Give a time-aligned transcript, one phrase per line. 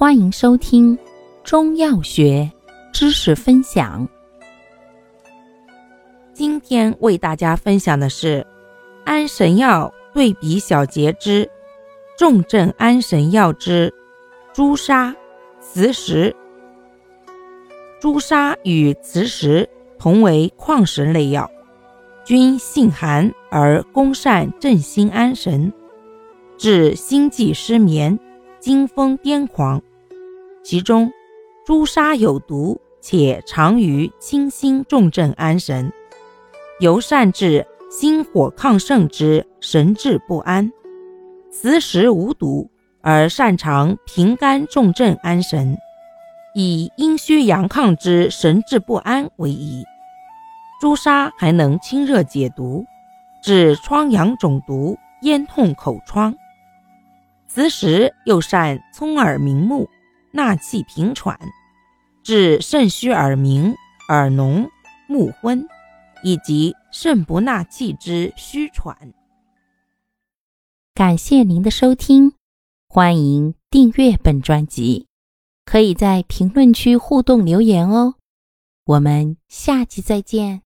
[0.00, 0.98] 欢迎收听
[1.44, 2.50] 中药学
[2.90, 4.08] 知识分享。
[6.32, 8.46] 今天为大家分享的是
[9.04, 11.46] 安神药对比小节之
[12.16, 13.92] 重症安神药之
[14.54, 15.14] 朱砂、
[15.60, 16.34] 磁石。
[18.00, 21.46] 朱砂与磁石同为矿石类药，
[22.24, 25.70] 均性寒而功善镇心安神，
[26.56, 28.18] 治心悸失眠、
[28.60, 29.78] 惊风癫狂。
[30.62, 31.10] 其中，
[31.64, 35.90] 朱砂有毒，且常于清心重症安神，
[36.80, 40.70] 尤善治心火亢盛之神志不安；
[41.50, 45.78] 磁石无毒，而擅长平肝重症安神，
[46.54, 49.82] 以阴虚阳亢之神志不安为宜。
[50.80, 52.84] 朱砂还能清热解毒，
[53.42, 56.32] 治疮疡肿毒、咽痛口疮；
[57.48, 59.88] 磁石又善聪耳明目。
[60.32, 61.38] 纳气平喘，
[62.22, 63.74] 治肾虚耳鸣、
[64.08, 64.70] 耳聋、
[65.08, 65.66] 目昏，
[66.22, 69.12] 以及肾不纳气之虚喘。
[70.94, 72.34] 感谢您的收听，
[72.88, 75.06] 欢迎订阅本专辑，
[75.64, 78.16] 可以在评论区互动留言哦。
[78.84, 80.62] 我们下期再见。